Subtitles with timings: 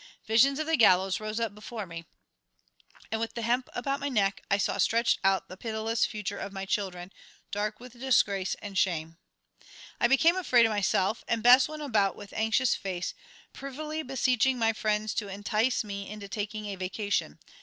[0.25, 2.05] Visions of the gallows rose up before me,
[3.11, 6.51] and with the hemp about my neck I saw stretched out the pitiless future of
[6.51, 7.13] my children,
[7.51, 9.19] dark with disgrace and shame.
[9.99, 13.13] I became afraid of myself, and Bess went about with anxious face,
[13.53, 17.37] privily beseeching my friends to entice me into taking a vacation.